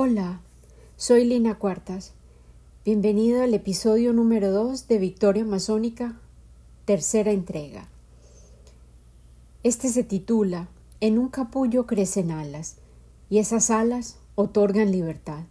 Hola, 0.00 0.42
soy 0.96 1.24
Lina 1.24 1.56
Cuartas. 1.56 2.12
Bienvenido 2.84 3.42
al 3.42 3.52
episodio 3.52 4.12
número 4.12 4.52
2 4.52 4.86
de 4.86 4.96
Victoria 4.96 5.44
Masónica, 5.44 6.20
tercera 6.84 7.32
entrega. 7.32 7.88
Este 9.64 9.88
se 9.88 10.04
titula 10.04 10.68
En 11.00 11.18
un 11.18 11.30
capullo 11.30 11.86
crecen 11.86 12.30
alas, 12.30 12.76
y 13.28 13.38
esas 13.38 13.70
alas 13.70 14.20
otorgan 14.36 14.92
libertad. 14.92 15.42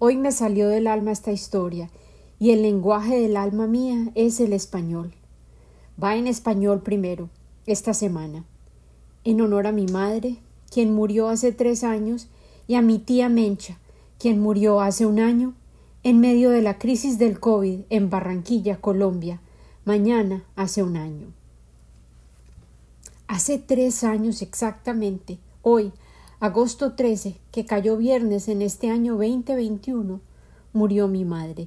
Hoy 0.00 0.16
me 0.16 0.32
salió 0.32 0.68
del 0.68 0.88
alma 0.88 1.12
esta 1.12 1.30
historia, 1.30 1.88
y 2.40 2.50
el 2.50 2.62
lenguaje 2.62 3.20
del 3.20 3.36
alma 3.36 3.68
mía 3.68 4.10
es 4.16 4.40
el 4.40 4.52
español. 4.52 5.14
Va 6.02 6.16
en 6.16 6.26
español 6.26 6.82
primero, 6.82 7.30
esta 7.64 7.94
semana, 7.94 8.44
en 9.22 9.40
honor 9.40 9.68
a 9.68 9.72
mi 9.72 9.86
madre, 9.86 10.38
quien 10.68 10.92
murió 10.92 11.28
hace 11.28 11.52
tres 11.52 11.84
años 11.84 12.28
y 12.70 12.76
a 12.76 12.82
mi 12.82 13.00
tía 13.00 13.28
Mencha, 13.28 13.78
quien 14.16 14.38
murió 14.38 14.80
hace 14.80 15.04
un 15.04 15.18
año 15.18 15.54
en 16.04 16.20
medio 16.20 16.50
de 16.50 16.62
la 16.62 16.78
crisis 16.78 17.18
del 17.18 17.40
COVID 17.40 17.80
en 17.90 18.10
Barranquilla, 18.10 18.80
Colombia, 18.80 19.40
mañana 19.84 20.44
hace 20.54 20.84
un 20.84 20.96
año. 20.96 21.32
Hace 23.26 23.58
tres 23.58 24.04
años 24.04 24.40
exactamente, 24.40 25.40
hoy, 25.62 25.90
agosto 26.38 26.92
13, 26.92 27.38
que 27.50 27.66
cayó 27.66 27.96
viernes 27.96 28.46
en 28.46 28.62
este 28.62 28.88
año 28.88 29.14
2021, 29.14 30.20
murió 30.72 31.08
mi 31.08 31.24
madre, 31.24 31.66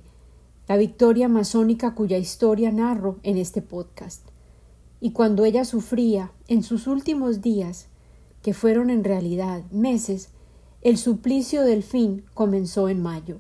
la 0.70 0.78
victoria 0.78 1.28
masónica 1.28 1.96
cuya 1.96 2.18
historia 2.18 2.72
narro 2.72 3.18
en 3.24 3.38
este 3.38 3.62
podcast. 3.62 4.22
Y 5.02 5.12
cuando 5.12 5.44
ella 5.44 5.66
sufría, 5.66 6.32
en 6.48 6.64
sus 6.64 6.88
últimos 6.88 7.42
días, 7.42 7.88
que 8.42 8.54
fueron 8.54 8.90
en 8.90 9.04
realidad 9.04 9.64
meses, 9.70 10.30
el 10.84 10.98
suplicio 10.98 11.64
del 11.64 11.82
fin 11.82 12.26
comenzó 12.34 12.90
en 12.90 13.02
mayo. 13.02 13.38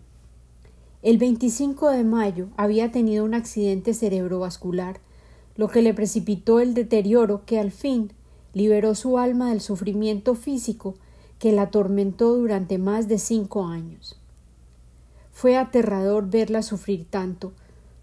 El 1.01 1.17
25 1.17 1.89
de 1.89 2.05
mayo 2.05 2.47
había 2.55 2.89
tenido 2.93 3.25
un 3.25 3.33
accidente 3.33 3.93
cerebrovascular, 3.93 5.01
lo 5.57 5.67
que 5.67 5.81
le 5.81 5.93
precipitó 5.93 6.61
el 6.61 6.73
deterioro 6.73 7.43
que 7.45 7.59
al 7.59 7.71
fin 7.71 8.13
liberó 8.53 8.95
su 8.95 9.17
alma 9.17 9.49
del 9.49 9.59
sufrimiento 9.59 10.35
físico 10.35 10.95
que 11.37 11.51
la 11.51 11.63
atormentó 11.63 12.33
durante 12.33 12.77
más 12.77 13.09
de 13.09 13.17
cinco 13.17 13.65
años. 13.65 14.17
Fue 15.33 15.57
aterrador 15.57 16.29
verla 16.29 16.61
sufrir 16.61 17.05
tanto, 17.09 17.51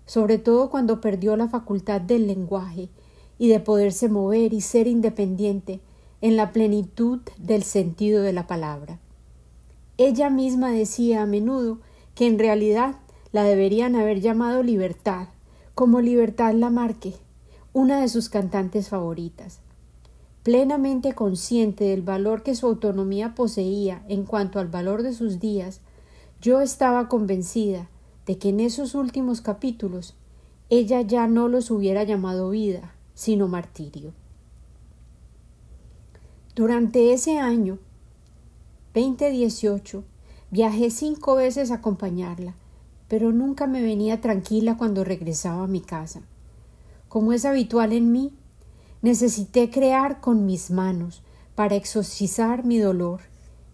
sobre 0.04 0.36
todo 0.36 0.68
cuando 0.68 1.00
perdió 1.00 1.34
la 1.36 1.48
facultad 1.48 2.02
del 2.02 2.26
lenguaje 2.26 2.90
y 3.38 3.48
de 3.48 3.60
poderse 3.60 4.10
mover 4.10 4.52
y 4.52 4.60
ser 4.60 4.86
independiente 4.86 5.80
en 6.20 6.36
la 6.36 6.52
plenitud 6.52 7.20
del 7.38 7.62
sentido 7.62 8.20
de 8.20 8.34
la 8.34 8.46
palabra. 8.46 8.98
Ella 10.02 10.30
misma 10.30 10.70
decía 10.70 11.20
a 11.20 11.26
menudo 11.26 11.76
que 12.14 12.26
en 12.26 12.38
realidad 12.38 12.94
la 13.32 13.44
deberían 13.44 13.96
haber 13.96 14.22
llamado 14.22 14.62
Libertad, 14.62 15.28
como 15.74 16.00
Libertad 16.00 16.54
Lamarque, 16.54 17.16
una 17.74 18.00
de 18.00 18.08
sus 18.08 18.30
cantantes 18.30 18.88
favoritas. 18.88 19.60
Plenamente 20.42 21.12
consciente 21.12 21.84
del 21.84 22.00
valor 22.00 22.42
que 22.42 22.54
su 22.54 22.66
autonomía 22.66 23.34
poseía 23.34 24.02
en 24.08 24.24
cuanto 24.24 24.58
al 24.58 24.68
valor 24.68 25.02
de 25.02 25.12
sus 25.12 25.38
días, 25.38 25.82
yo 26.40 26.62
estaba 26.62 27.06
convencida 27.06 27.90
de 28.24 28.38
que 28.38 28.48
en 28.48 28.60
esos 28.60 28.94
últimos 28.94 29.42
capítulos 29.42 30.14
ella 30.70 31.02
ya 31.02 31.26
no 31.26 31.46
los 31.48 31.70
hubiera 31.70 32.04
llamado 32.04 32.48
vida, 32.48 32.94
sino 33.12 33.48
martirio. 33.48 34.14
Durante 36.54 37.12
ese 37.12 37.38
año 37.38 37.78
2018 38.92 40.02
viajé 40.50 40.90
cinco 40.90 41.36
veces 41.36 41.70
a 41.70 41.76
acompañarla, 41.76 42.54
pero 43.06 43.30
nunca 43.30 43.68
me 43.68 43.82
venía 43.82 44.20
tranquila 44.20 44.76
cuando 44.76 45.04
regresaba 45.04 45.64
a 45.64 45.68
mi 45.68 45.80
casa. 45.80 46.22
Como 47.08 47.32
es 47.32 47.44
habitual 47.44 47.92
en 47.92 48.10
mí, 48.10 48.32
necesité 49.00 49.70
crear 49.70 50.20
con 50.20 50.44
mis 50.44 50.70
manos 50.72 51.22
para 51.54 51.76
exorcizar 51.76 52.64
mi 52.64 52.78
dolor 52.78 53.20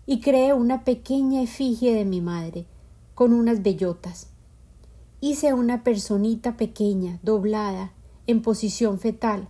y 0.04 0.20
creé 0.20 0.52
una 0.52 0.84
pequeña 0.84 1.42
efigie 1.42 1.94
de 1.94 2.04
mi 2.04 2.20
madre 2.20 2.66
con 3.14 3.32
unas 3.32 3.62
bellotas. 3.62 4.28
Hice 5.20 5.54
una 5.54 5.82
personita 5.82 6.58
pequeña, 6.58 7.18
doblada, 7.22 7.92
en 8.26 8.42
posición 8.42 8.98
fetal, 8.98 9.48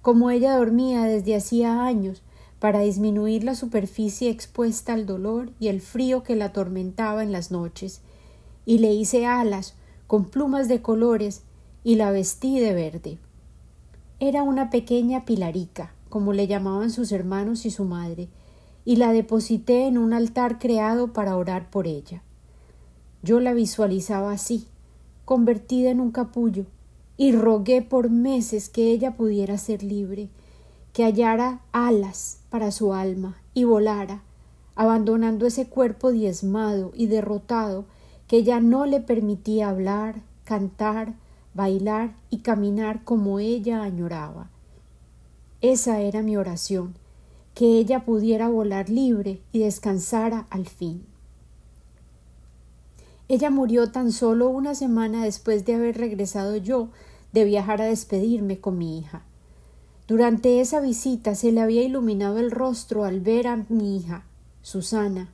como 0.00 0.30
ella 0.30 0.56
dormía 0.56 1.04
desde 1.04 1.36
hacía 1.36 1.84
años 1.84 2.22
para 2.62 2.78
disminuir 2.78 3.42
la 3.42 3.56
superficie 3.56 4.30
expuesta 4.30 4.92
al 4.92 5.04
dolor 5.04 5.50
y 5.58 5.66
el 5.66 5.80
frío 5.80 6.22
que 6.22 6.36
la 6.36 6.44
atormentaba 6.44 7.24
en 7.24 7.32
las 7.32 7.50
noches, 7.50 8.02
y 8.64 8.78
le 8.78 8.94
hice 8.94 9.26
alas 9.26 9.74
con 10.06 10.26
plumas 10.26 10.68
de 10.68 10.80
colores 10.80 11.42
y 11.82 11.96
la 11.96 12.12
vestí 12.12 12.60
de 12.60 12.72
verde. 12.72 13.18
Era 14.20 14.44
una 14.44 14.70
pequeña 14.70 15.24
pilarica, 15.24 15.92
como 16.08 16.32
le 16.32 16.46
llamaban 16.46 16.92
sus 16.92 17.10
hermanos 17.10 17.66
y 17.66 17.72
su 17.72 17.84
madre, 17.84 18.28
y 18.84 18.94
la 18.94 19.12
deposité 19.12 19.88
en 19.88 19.98
un 19.98 20.12
altar 20.12 20.60
creado 20.60 21.12
para 21.12 21.36
orar 21.36 21.68
por 21.68 21.88
ella. 21.88 22.22
Yo 23.24 23.40
la 23.40 23.54
visualizaba 23.54 24.30
así, 24.30 24.68
convertida 25.24 25.90
en 25.90 25.98
un 25.98 26.12
capullo, 26.12 26.66
y 27.16 27.32
rogué 27.32 27.82
por 27.82 28.08
meses 28.08 28.68
que 28.68 28.92
ella 28.92 29.16
pudiera 29.16 29.58
ser 29.58 29.82
libre, 29.82 30.28
que 30.92 31.04
hallara 31.04 31.60
alas 31.72 32.40
para 32.50 32.70
su 32.70 32.92
alma 32.92 33.36
y 33.54 33.64
volara, 33.64 34.22
abandonando 34.74 35.46
ese 35.46 35.66
cuerpo 35.68 36.12
diezmado 36.12 36.92
y 36.94 37.06
derrotado 37.06 37.84
que 38.26 38.44
ya 38.44 38.60
no 38.60 38.86
le 38.86 39.00
permitía 39.00 39.68
hablar, 39.68 40.22
cantar, 40.44 41.14
bailar 41.54 42.14
y 42.30 42.38
caminar 42.38 43.04
como 43.04 43.38
ella 43.38 43.82
añoraba. 43.82 44.50
Esa 45.60 46.00
era 46.00 46.22
mi 46.22 46.36
oración, 46.36 46.94
que 47.54 47.78
ella 47.78 48.04
pudiera 48.04 48.48
volar 48.48 48.88
libre 48.88 49.40
y 49.52 49.60
descansara 49.60 50.46
al 50.50 50.66
fin. 50.66 51.04
Ella 53.28 53.50
murió 53.50 53.90
tan 53.90 54.12
solo 54.12 54.48
una 54.48 54.74
semana 54.74 55.24
después 55.24 55.64
de 55.64 55.74
haber 55.74 55.96
regresado 55.96 56.56
yo 56.56 56.88
de 57.32 57.44
viajar 57.44 57.80
a 57.80 57.86
despedirme 57.86 58.60
con 58.60 58.78
mi 58.78 58.98
hija. 58.98 59.22
Durante 60.12 60.60
esa 60.60 60.82
visita 60.82 61.34
se 61.34 61.52
le 61.52 61.62
había 61.62 61.82
iluminado 61.82 62.36
el 62.36 62.50
rostro 62.50 63.04
al 63.04 63.20
ver 63.20 63.46
a 63.46 63.64
mi 63.70 63.96
hija, 63.96 64.26
Susana. 64.60 65.32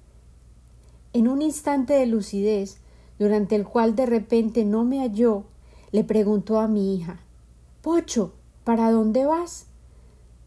En 1.12 1.26
un 1.26 1.42
instante 1.42 1.94
de 1.94 2.06
lucidez, 2.06 2.78
durante 3.18 3.56
el 3.56 3.64
cual 3.64 3.96
de 3.96 4.06
repente 4.06 4.64
no 4.64 4.84
me 4.84 5.00
halló, 5.00 5.42
le 5.90 6.04
preguntó 6.04 6.60
a 6.60 6.68
mi 6.68 6.94
hija 6.94 7.18
Pocho, 7.82 8.34
¿para 8.62 8.92
dónde 8.92 9.26
vas? 9.26 9.66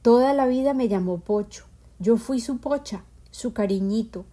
Toda 0.02 0.34
la 0.34 0.48
vida 0.48 0.74
me 0.74 0.88
llamó 0.88 1.18
Pocho. 1.18 1.66
Yo 2.00 2.16
fui 2.16 2.40
su 2.40 2.60
pocha, 2.60 3.04
su 3.32 3.52
cariñito, 3.52 4.24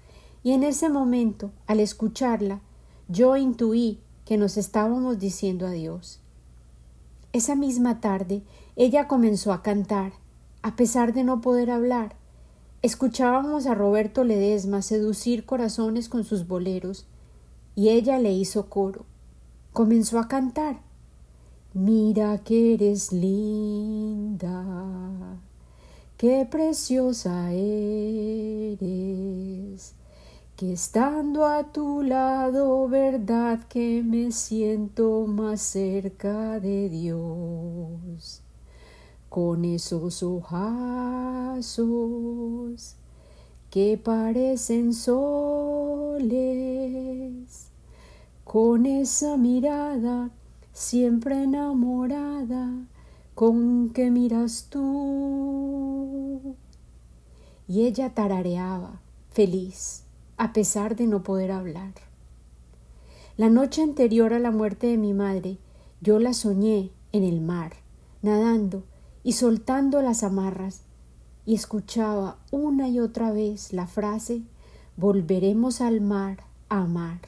y 0.44 0.53
en 0.53 0.62
ese 0.62 0.88
momento, 0.88 1.50
al 1.66 1.81
escucharla, 1.81 2.60
yo 3.08 3.37
intuí 3.37 3.98
que 4.25 4.37
nos 4.37 4.58
estábamos 4.58 5.19
diciendo 5.19 5.66
adiós. 5.66 6.20
Esa 7.38 7.54
misma 7.54 8.00
tarde 8.00 8.43
ella 8.75 9.06
comenzó 9.06 9.53
a 9.53 9.62
cantar, 9.62 10.10
a 10.62 10.75
pesar 10.75 11.12
de 11.12 11.22
no 11.22 11.41
poder 11.41 11.71
hablar. 11.71 12.16
Escuchábamos 12.82 13.69
a 13.69 13.76
Roberto 13.76 14.25
Ledesma 14.25 14.82
seducir 14.82 15.47
corazones 15.47 16.09
con 16.09 16.25
sus 16.25 16.49
boleros, 16.49 17.06
y 17.76 17.91
ella 17.91 18.19
le 18.19 18.32
hizo 18.32 18.69
coro. 18.69 19.06
Comenzó 19.72 20.19
a 20.19 20.26
cantar. 20.26 20.81
Mira 21.75 22.38
que 22.38 22.75
eres 22.75 23.12
linda, 23.12 24.50
qué 26.16 26.44
preciosa 26.50 27.53
eres 27.53 28.88
que 30.58 30.72
estando 30.72 31.46
a 31.46 31.62
tu 31.72 32.02
lado, 32.02 32.88
verdad 32.88 33.60
que 33.69 34.02
me 34.02 34.32
siento 34.32 35.25
más 35.28 35.60
cerca 35.62 36.58
de 36.58 36.88
Dios. 36.88 38.43
Con 39.28 39.64
esos 39.64 40.20
ojazos 40.25 41.76
que 43.70 44.00
parecen 44.02 44.94
soles, 44.94 46.19
con 48.43 48.84
esa 48.84 49.37
mirada 49.37 50.32
siempre 50.72 51.44
enamorada 51.44 52.84
con 53.37 53.90
que 53.90 54.11
miras 54.11 54.66
tú. 54.69 56.56
Y 57.69 57.82
ella 57.82 58.12
tarareaba, 58.12 59.00
feliz 59.31 60.07
a 60.38 60.52
pesar 60.52 60.96
de 60.96 61.06
no 61.06 61.23
poder 61.23 61.52
hablar. 61.52 61.93
La 63.37 63.50
noche 63.50 63.82
anterior 63.82 64.32
a 64.32 64.38
la 64.38 64.50
muerte 64.50 64.87
de 64.87 64.96
mi 64.96 65.12
madre, 65.12 65.58
yo 66.00 66.19
la 66.19 66.32
soñé 66.32 66.90
en 67.12 67.25
el 67.25 67.40
mar, 67.40 67.75
nadando 68.23 68.85
y 69.23 69.32
soltando 69.32 70.00
las 70.00 70.23
amarras, 70.23 70.82
y 71.44 71.55
escuchaba 71.55 72.38
una 72.50 72.88
y 72.88 73.00
otra 73.00 73.32
vez 73.32 73.73
la 73.73 73.87
frase 73.87 74.43
volveremos 74.96 75.81
al 75.81 76.00
mar 76.00 76.38
a 76.69 76.82
amar, 76.82 77.20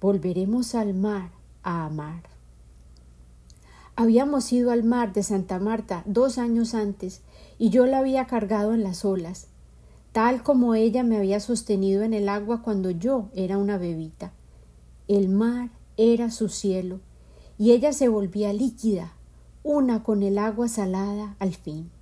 volveremos 0.00 0.74
al 0.74 0.94
mar 0.94 1.30
a 1.62 1.84
amar. 1.84 2.22
Habíamos 3.96 4.52
ido 4.52 4.70
al 4.70 4.84
mar 4.84 5.12
de 5.12 5.24
Santa 5.24 5.58
Marta 5.58 6.02
dos 6.06 6.38
años 6.38 6.74
antes 6.74 7.20
y 7.58 7.70
yo 7.70 7.86
la 7.86 7.98
había 7.98 8.26
cargado 8.26 8.72
en 8.72 8.84
las 8.84 9.04
olas, 9.04 9.48
tal 10.18 10.42
como 10.42 10.74
ella 10.74 11.04
me 11.04 11.16
había 11.16 11.38
sostenido 11.38 12.02
en 12.02 12.12
el 12.12 12.28
agua 12.28 12.60
cuando 12.60 12.90
yo 12.90 13.28
era 13.36 13.56
una 13.56 13.78
bebita. 13.78 14.32
El 15.06 15.28
mar 15.28 15.70
era 15.96 16.32
su 16.32 16.48
cielo 16.48 16.98
y 17.56 17.70
ella 17.70 17.92
se 17.92 18.08
volvía 18.08 18.52
líquida, 18.52 19.12
una 19.62 20.02
con 20.02 20.24
el 20.24 20.38
agua 20.38 20.66
salada 20.66 21.36
al 21.38 21.54
fin. 21.54 21.92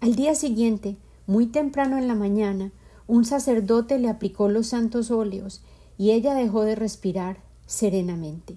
Al 0.00 0.14
día 0.14 0.34
siguiente, 0.34 0.96
muy 1.26 1.44
temprano 1.44 1.98
en 1.98 2.08
la 2.08 2.14
mañana, 2.14 2.72
un 3.06 3.26
sacerdote 3.26 3.98
le 3.98 4.08
aplicó 4.08 4.48
los 4.48 4.68
santos 4.68 5.10
óleos 5.10 5.60
y 5.98 6.12
ella 6.12 6.32
dejó 6.32 6.62
de 6.62 6.76
respirar 6.76 7.40
serenamente. 7.66 8.56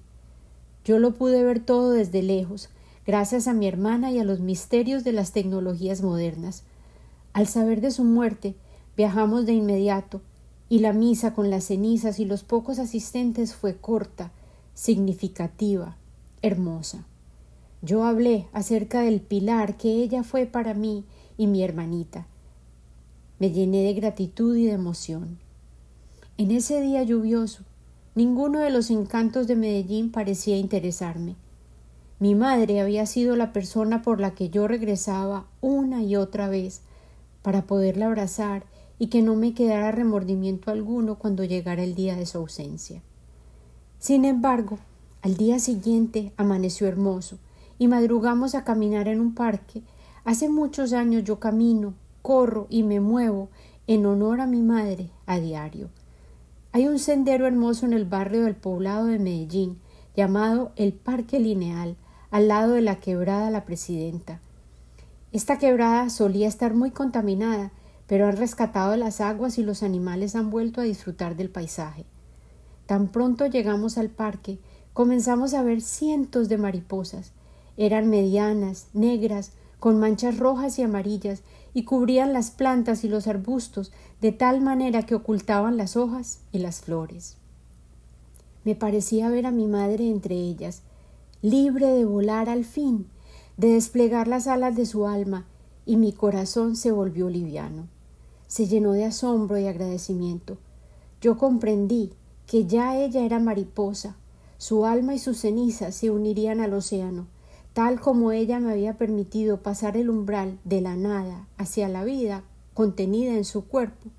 Yo 0.86 0.98
lo 0.98 1.14
pude 1.14 1.44
ver 1.44 1.60
todo 1.60 1.92
desde 1.92 2.24
lejos, 2.24 2.70
gracias 3.06 3.50
a 3.50 3.54
mi 3.54 3.68
hermana 3.68 4.14
y 4.14 4.20
a 4.20 4.24
los 4.24 4.40
misterios 4.40 5.04
de 5.04 5.12
las 5.12 5.34
tecnologías 5.34 6.02
modernas. 6.02 6.64
Al 7.40 7.48
saber 7.48 7.80
de 7.80 7.92
su 7.92 8.04
muerte, 8.04 8.54
viajamos 8.98 9.46
de 9.46 9.54
inmediato, 9.54 10.20
y 10.68 10.80
la 10.80 10.92
misa 10.92 11.34
con 11.34 11.50
las 11.50 11.64
cenizas 11.64 12.20
y 12.20 12.26
los 12.26 12.44
pocos 12.44 12.80
asistentes 12.80 13.56
fue 13.56 13.78
corta, 13.78 14.34
significativa, 14.74 15.96
hermosa. 16.42 17.06
Yo 17.82 18.04
hablé 18.04 18.48
acerca 18.52 19.04
del 19.04 19.22
pilar 19.22 19.78
que 19.78 20.04
ella 20.04 20.24
fue 20.24 20.48
para 20.48 20.74
mí 20.74 21.06
y 21.38 21.48
mi 21.48 21.64
hermanita. 21.64 22.28
Me 23.40 23.52
llené 23.52 23.84
de 23.84 23.94
gratitud 23.94 24.58
y 24.58 24.66
de 24.66 24.74
emoción. 24.74 25.40
En 26.38 26.52
ese 26.52 26.82
día 26.82 27.04
lluvioso, 27.04 27.64
ninguno 28.16 28.60
de 28.60 28.70
los 28.70 28.90
encantos 28.90 29.48
de 29.48 29.56
Medellín 29.56 30.12
parecía 30.12 30.58
interesarme. 30.58 31.38
Mi 32.20 32.36
madre 32.36 32.82
había 32.82 33.06
sido 33.06 33.38
la 33.38 33.54
persona 33.54 34.02
por 34.02 34.20
la 34.20 34.32
que 34.32 34.50
yo 34.50 34.68
regresaba 34.68 35.46
una 35.62 36.04
y 36.04 36.18
otra 36.18 36.50
vez 36.50 36.82
para 37.42 37.64
poderla 37.64 38.08
abrazar 38.08 38.64
y 38.98 39.08
que 39.08 39.22
no 39.22 39.36
me 39.36 39.54
quedara 39.54 39.92
remordimiento 39.92 40.72
alguno 40.72 41.16
cuando 41.16 41.44
llegara 41.44 41.84
el 41.84 41.96
día 41.96 42.16
de 42.16 42.26
su 42.26 42.38
ausencia. 42.38 43.02
Sin 43.98 44.26
embargo, 44.26 44.78
al 45.22 45.38
día 45.38 45.60
siguiente 45.60 46.32
amaneció 46.38 46.88
hermoso 46.88 47.38
y 47.78 47.88
madrugamos 47.88 48.56
a 48.56 48.64
caminar 48.64 49.08
en 49.08 49.20
un 49.20 49.34
parque. 49.34 49.82
Hace 50.26 50.50
muchos 50.50 50.94
años 50.94 51.24
yo 51.24 51.40
camino, 51.40 51.94
corro 52.22 52.68
y 52.70 52.84
me 52.84 53.00
muevo 53.00 53.50
en 53.88 54.06
honor 54.06 54.42
a 54.42 54.48
mi 54.48 54.62
madre 54.62 55.10
a 55.26 55.40
diario. 55.40 55.90
Hay 56.72 56.88
un 56.88 57.00
sendero 57.00 57.48
hermoso 57.48 57.86
en 57.86 57.94
el 57.94 58.06
barrio 58.06 58.44
del 58.44 58.56
poblado 58.56 59.08
de 59.08 59.18
Medellín 59.18 59.80
llamado 60.16 60.72
el 60.76 60.94
Parque 60.94 61.40
Lineal, 61.40 61.96
al 62.30 62.48
lado 62.48 62.74
de 62.74 62.82
la 62.82 63.00
quebrada 63.00 63.50
La 63.50 63.66
Presidenta. 63.66 64.40
Esta 65.32 65.60
quebrada 65.60 66.10
solía 66.10 66.48
estar 66.48 66.74
muy 66.74 66.90
contaminada, 66.90 67.72
pero 68.08 68.28
han 68.28 68.38
rescatado 68.38 68.96
las 68.96 69.22
aguas 69.22 69.60
y 69.60 69.64
los 69.64 69.84
animales 69.84 70.36
han 70.36 70.50
vuelto 70.50 70.82
a 70.82 70.86
disfrutar 70.86 71.36
del 71.36 71.52
paisaje. 71.52 72.06
Tan 72.88 73.10
pronto 73.10 73.46
llegamos 73.46 74.00
al 74.00 74.10
parque, 74.10 74.58
comenzamos 74.94 75.54
a 75.54 75.62
ver 75.62 75.82
cientos 75.82 76.50
de 76.50 76.58
mariposas. 76.58 77.34
Eran 77.78 78.10
medianas, 78.10 78.88
negras, 78.94 79.52
con 79.80 80.00
manchas 80.00 80.40
rojas 80.40 80.80
y 80.80 80.82
amarillas, 80.82 81.44
y 81.76 81.84
cubrían 81.84 82.34
las 82.34 82.50
plantas 82.50 83.04
y 83.04 83.08
los 83.08 83.28
arbustos 83.28 83.92
de 84.22 84.32
tal 84.32 84.62
manera 84.62 85.04
que 85.04 85.14
ocultaban 85.14 85.78
las 85.78 85.96
hojas 85.96 86.40
y 86.52 86.58
las 86.58 86.82
flores. 86.82 87.38
Me 88.64 88.74
parecía 88.74 89.30
ver 89.30 89.46
a 89.46 89.52
mi 89.52 89.68
madre 89.68 90.10
entre 90.10 90.36
ellas, 90.36 90.82
libre 91.44 91.86
de 91.88 92.06
volar 92.06 92.50
al 92.50 92.66
fin, 92.66 93.08
de 93.60 93.74
desplegar 93.74 94.30
las 94.30 94.48
alas 94.48 94.74
de 94.78 94.86
su 94.86 95.06
alma, 95.06 95.46
y 95.86 95.98
mi 95.98 96.14
corazón 96.14 96.78
se 96.78 96.92
volvió 96.92 97.30
liviano. 97.30 97.90
Se 98.48 98.68
llenó 98.68 98.94
de 98.94 99.04
asombro 99.04 99.58
y 99.58 99.68
agradecimiento. 99.68 100.58
Yo 101.20 101.38
comprendí 101.38 102.14
que 102.48 102.68
ya 102.68 102.98
ella 102.98 103.26
era 103.26 103.40
mariposa, 103.40 104.16
su 104.58 104.86
alma 104.86 105.14
y 105.14 105.20
sus 105.20 105.40
cenizas 105.40 105.94
se 105.94 106.10
unirían 106.10 106.62
al 106.62 106.74
océano, 106.74 107.28
tal 107.74 108.00
como 108.00 108.32
ella 108.32 108.62
me 108.62 108.72
había 108.72 108.98
permitido 108.98 109.62
pasar 109.62 109.98
el 109.98 110.10
umbral 110.10 110.58
de 110.64 110.80
la 110.80 110.96
nada 110.96 111.46
hacia 111.58 111.90
la 111.90 112.06
vida 112.06 112.44
contenida 112.74 113.34
en 113.34 113.44
su 113.44 113.66
cuerpo. 113.66 114.10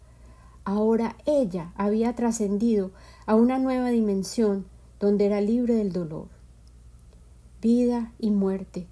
Ahora 0.64 1.16
ella 1.24 1.72
había 1.76 2.14
trascendido 2.14 2.90
a 3.24 3.36
una 3.36 3.58
nueva 3.58 3.88
dimensión 3.88 4.66
donde 5.00 5.24
era 5.24 5.40
libre 5.40 5.74
del 5.74 5.92
dolor 5.92 6.28
vida 7.60 8.12
y 8.18 8.30
muerte, 8.30 8.86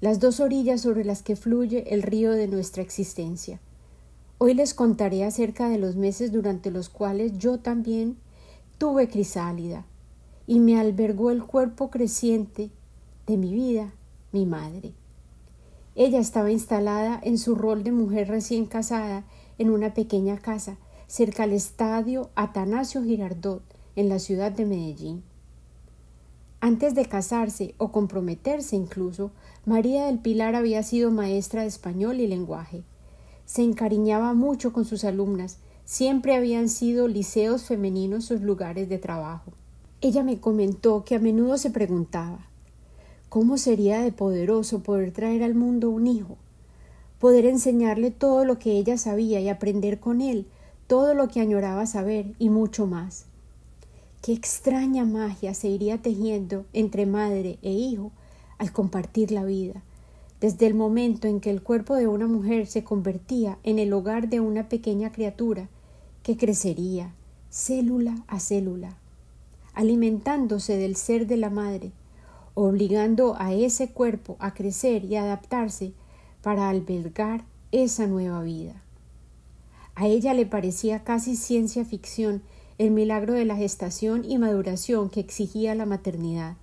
las 0.00 0.20
dos 0.20 0.40
orillas 0.40 0.80
sobre 0.82 1.04
las 1.04 1.22
que 1.22 1.36
fluye 1.36 1.92
el 1.92 2.02
río 2.02 2.32
de 2.32 2.46
nuestra 2.46 2.82
existencia. 2.82 3.60
Hoy 4.38 4.54
les 4.54 4.74
contaré 4.74 5.24
acerca 5.24 5.68
de 5.68 5.78
los 5.78 5.96
meses 5.96 6.30
durante 6.30 6.70
los 6.70 6.88
cuales 6.88 7.36
yo 7.38 7.58
también 7.58 8.16
tuve 8.78 9.08
crisálida 9.08 9.84
y 10.46 10.60
me 10.60 10.78
albergó 10.78 11.30
el 11.30 11.42
cuerpo 11.42 11.90
creciente 11.90 12.70
de 13.26 13.36
mi 13.36 13.52
vida, 13.52 13.92
mi 14.30 14.46
madre. 14.46 14.92
Ella 15.96 16.20
estaba 16.20 16.52
instalada 16.52 17.20
en 17.22 17.38
su 17.38 17.56
rol 17.56 17.82
de 17.82 17.90
mujer 17.90 18.28
recién 18.28 18.66
casada 18.66 19.24
en 19.58 19.70
una 19.70 19.94
pequeña 19.94 20.38
casa 20.38 20.76
cerca 21.08 21.42
al 21.42 21.52
estadio 21.52 22.30
Atanasio 22.36 23.02
Girardot 23.02 23.62
en 23.96 24.08
la 24.08 24.20
ciudad 24.20 24.52
de 24.52 24.64
Medellín. 24.64 25.24
Antes 26.60 26.94
de 26.94 27.06
casarse 27.06 27.74
o 27.78 27.92
comprometerse 27.92 28.74
incluso, 28.74 29.30
María 29.64 30.06
del 30.06 30.18
Pilar 30.18 30.54
había 30.54 30.82
sido 30.82 31.10
maestra 31.10 31.62
de 31.62 31.68
español 31.68 32.20
y 32.20 32.26
lenguaje. 32.26 32.82
Se 33.46 33.62
encariñaba 33.62 34.34
mucho 34.34 34.72
con 34.72 34.84
sus 34.84 35.04
alumnas, 35.04 35.58
siempre 35.84 36.34
habían 36.34 36.68
sido 36.68 37.06
liceos 37.06 37.62
femeninos 37.64 38.24
sus 38.24 38.40
lugares 38.40 38.88
de 38.88 38.98
trabajo. 38.98 39.52
Ella 40.00 40.22
me 40.22 40.40
comentó 40.40 41.04
que 41.04 41.14
a 41.14 41.18
menudo 41.18 41.58
se 41.58 41.70
preguntaba 41.70 42.46
¿Cómo 43.28 43.58
sería 43.58 44.00
de 44.00 44.10
poderoso 44.10 44.82
poder 44.82 45.12
traer 45.12 45.42
al 45.42 45.54
mundo 45.54 45.90
un 45.90 46.06
hijo? 46.06 46.38
Poder 47.18 47.46
enseñarle 47.46 48.10
todo 48.10 48.44
lo 48.44 48.58
que 48.58 48.72
ella 48.72 48.96
sabía 48.96 49.40
y 49.40 49.48
aprender 49.48 50.00
con 50.00 50.20
él 50.20 50.46
todo 50.88 51.12
lo 51.12 51.28
que 51.28 51.40
añoraba 51.40 51.86
saber 51.86 52.34
y 52.38 52.48
mucho 52.48 52.86
más. 52.86 53.26
Qué 54.22 54.32
extraña 54.32 55.04
magia 55.04 55.54
se 55.54 55.68
iría 55.68 56.02
tejiendo 56.02 56.66
entre 56.72 57.06
madre 57.06 57.58
e 57.62 57.70
hijo 57.70 58.10
al 58.58 58.72
compartir 58.72 59.30
la 59.30 59.44
vida, 59.44 59.82
desde 60.40 60.66
el 60.66 60.74
momento 60.74 61.28
en 61.28 61.40
que 61.40 61.50
el 61.50 61.62
cuerpo 61.62 61.94
de 61.94 62.06
una 62.06 62.26
mujer 62.26 62.66
se 62.66 62.84
convertía 62.84 63.58
en 63.62 63.78
el 63.78 63.92
hogar 63.92 64.28
de 64.28 64.40
una 64.40 64.68
pequeña 64.68 65.12
criatura 65.12 65.68
que 66.22 66.36
crecería 66.36 67.14
célula 67.50 68.24
a 68.26 68.40
célula, 68.40 68.98
alimentándose 69.72 70.76
del 70.76 70.96
ser 70.96 71.26
de 71.26 71.36
la 71.36 71.50
madre, 71.50 71.92
obligando 72.54 73.36
a 73.38 73.54
ese 73.54 73.90
cuerpo 73.90 74.36
a 74.40 74.52
crecer 74.52 75.04
y 75.04 75.16
adaptarse 75.16 75.92
para 76.42 76.68
albergar 76.68 77.44
esa 77.70 78.06
nueva 78.06 78.42
vida. 78.42 78.82
A 79.94 80.06
ella 80.06 80.34
le 80.34 80.46
parecía 80.46 81.04
casi 81.04 81.36
ciencia 81.36 81.84
ficción 81.84 82.42
el 82.78 82.92
milagro 82.92 83.34
de 83.34 83.44
la 83.44 83.56
gestación 83.56 84.24
y 84.24 84.38
maduración 84.38 85.10
que 85.10 85.20
exigía 85.20 85.74
la 85.74 85.84
maternidad. 85.84 86.56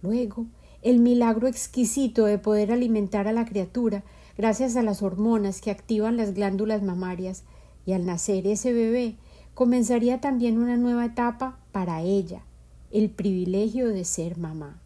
Luego, 0.00 0.46
el 0.82 0.98
milagro 0.98 1.48
exquisito 1.48 2.24
de 2.24 2.38
poder 2.38 2.72
alimentar 2.72 3.28
a 3.28 3.32
la 3.32 3.44
criatura 3.44 4.02
gracias 4.38 4.76
a 4.76 4.82
las 4.82 5.02
hormonas 5.02 5.60
que 5.60 5.70
activan 5.70 6.16
las 6.16 6.34
glándulas 6.34 6.82
mamarias, 6.82 7.44
y 7.84 7.92
al 7.92 8.06
nacer 8.06 8.46
ese 8.46 8.72
bebé 8.72 9.16
comenzaría 9.54 10.20
también 10.20 10.58
una 10.58 10.76
nueva 10.76 11.06
etapa 11.06 11.58
para 11.72 12.00
ella, 12.00 12.42
el 12.90 13.10
privilegio 13.10 13.88
de 13.88 14.04
ser 14.04 14.38
mamá. 14.38 14.80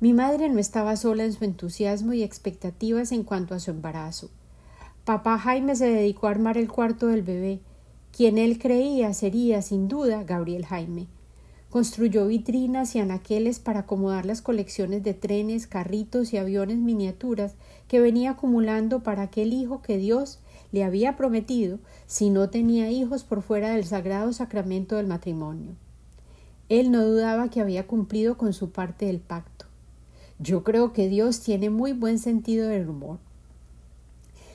Mi 0.00 0.12
madre 0.12 0.48
no 0.48 0.58
estaba 0.58 0.96
sola 0.96 1.24
en 1.24 1.32
su 1.32 1.44
entusiasmo 1.44 2.12
y 2.12 2.22
expectativas 2.22 3.12
en 3.12 3.22
cuanto 3.22 3.54
a 3.54 3.60
su 3.60 3.70
embarazo. 3.70 4.30
Papá 5.04 5.38
Jaime 5.38 5.76
se 5.76 5.86
dedicó 5.86 6.26
a 6.26 6.30
armar 6.30 6.58
el 6.58 6.68
cuarto 6.68 7.06
del 7.06 7.22
bebé, 7.22 7.60
quien 8.14 8.38
él 8.38 8.60
creía 8.60 9.12
sería, 9.12 9.60
sin 9.60 9.88
duda, 9.88 10.22
Gabriel 10.22 10.64
Jaime. 10.66 11.08
Construyó 11.68 12.28
vitrinas 12.28 12.94
y 12.94 13.00
anaqueles 13.00 13.58
para 13.58 13.80
acomodar 13.80 14.24
las 14.24 14.40
colecciones 14.40 15.02
de 15.02 15.14
trenes, 15.14 15.66
carritos 15.66 16.32
y 16.32 16.36
aviones 16.36 16.78
miniaturas 16.78 17.54
que 17.88 17.98
venía 17.98 18.30
acumulando 18.30 19.02
para 19.02 19.22
aquel 19.22 19.52
hijo 19.52 19.82
que 19.82 19.98
Dios 19.98 20.38
le 20.70 20.84
había 20.84 21.16
prometido 21.16 21.80
si 22.06 22.30
no 22.30 22.50
tenía 22.50 22.88
hijos 22.88 23.24
por 23.24 23.42
fuera 23.42 23.70
del 23.70 23.84
sagrado 23.84 24.32
sacramento 24.32 24.94
del 24.94 25.08
matrimonio. 25.08 25.72
Él 26.68 26.92
no 26.92 27.04
dudaba 27.04 27.50
que 27.50 27.60
había 27.60 27.88
cumplido 27.88 28.38
con 28.38 28.52
su 28.52 28.70
parte 28.70 29.06
del 29.06 29.18
pacto. 29.18 29.66
Yo 30.38 30.62
creo 30.62 30.92
que 30.92 31.08
Dios 31.08 31.40
tiene 31.40 31.68
muy 31.68 31.92
buen 31.92 32.20
sentido 32.20 32.68
del 32.68 32.88
humor. 32.88 33.18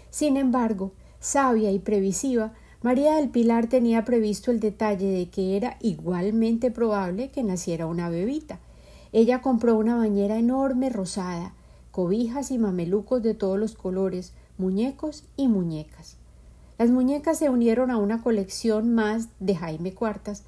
Sin 0.10 0.38
embargo, 0.38 0.94
sabia 1.20 1.72
y 1.72 1.80
previsiva, 1.80 2.54
María 2.82 3.16
del 3.16 3.28
Pilar 3.28 3.68
tenía 3.68 4.06
previsto 4.06 4.52
el 4.52 4.62
detalle 4.62 5.08
de 5.08 5.30
que 5.30 5.58
era 5.58 5.76
igualmente 5.82 6.72
probable 6.72 7.30
que 7.30 7.44
naciera 7.44 7.88
una 7.88 8.08
bebita. 8.08 8.60
Ella 9.12 9.42
compró 9.42 9.76
una 9.76 9.98
bañera 9.98 10.38
enorme 10.38 10.90
rosada, 10.90 11.54
cobijas 11.92 12.52
y 12.52 12.58
mamelucos 12.58 13.22
de 13.22 13.34
todos 13.34 13.60
los 13.60 13.76
colores, 13.76 14.32
muñecos 14.58 15.26
y 15.36 15.50
muñecas. 15.50 16.16
Las 16.78 16.90
muñecas 16.90 17.38
se 17.38 17.50
unieron 17.50 17.92
a 17.92 17.98
una 17.98 18.24
colección 18.24 18.96
más 18.96 19.28
de 19.42 19.56
Jaime 19.56 19.94
Cuartas. 19.94 20.44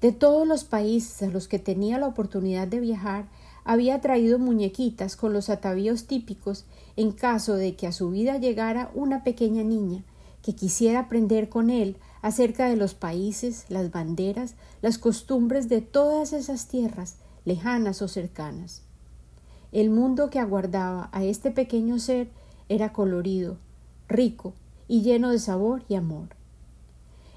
De 0.00 0.12
todos 0.12 0.48
los 0.48 0.64
países 0.64 1.28
a 1.28 1.30
los 1.30 1.46
que 1.46 1.58
tenía 1.58 1.98
la 1.98 2.06
oportunidad 2.06 2.66
de 2.68 2.80
viajar, 2.80 3.26
había 3.64 4.00
traído 4.00 4.38
muñequitas 4.38 5.14
con 5.14 5.34
los 5.34 5.50
atavíos 5.50 6.06
típicos 6.06 6.64
en 6.96 7.12
caso 7.12 7.54
de 7.54 7.76
que 7.76 7.86
a 7.86 7.92
su 7.92 8.08
vida 8.08 8.38
llegara 8.38 8.90
una 8.94 9.22
pequeña 9.22 9.62
niña 9.62 10.04
que 10.46 10.54
quisiera 10.54 11.00
aprender 11.00 11.48
con 11.48 11.70
él 11.70 11.96
acerca 12.22 12.68
de 12.68 12.76
los 12.76 12.94
países, 12.94 13.64
las 13.68 13.90
banderas, 13.90 14.54
las 14.80 14.96
costumbres 14.96 15.68
de 15.68 15.80
todas 15.80 16.32
esas 16.32 16.68
tierras, 16.68 17.16
lejanas 17.44 18.00
o 18.00 18.06
cercanas. 18.06 18.82
El 19.72 19.90
mundo 19.90 20.30
que 20.30 20.38
aguardaba 20.38 21.08
a 21.10 21.24
este 21.24 21.50
pequeño 21.50 21.98
ser 21.98 22.28
era 22.68 22.92
colorido, 22.92 23.56
rico 24.06 24.52
y 24.86 25.02
lleno 25.02 25.30
de 25.30 25.40
sabor 25.40 25.82
y 25.88 25.96
amor. 25.96 26.28